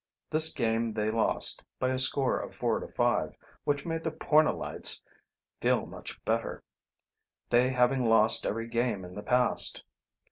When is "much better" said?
5.85-6.63